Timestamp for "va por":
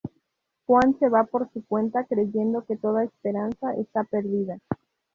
1.09-1.47